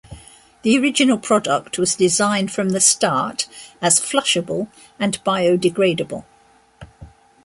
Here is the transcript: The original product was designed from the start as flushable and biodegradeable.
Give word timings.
The 0.63 0.79
original 0.79 1.19
product 1.19 1.77
was 1.77 1.93
designed 1.93 2.51
from 2.51 2.69
the 2.69 2.79
start 2.81 3.45
as 3.83 3.99
flushable 3.99 4.67
and 4.97 5.23
biodegradeable. 5.23 6.25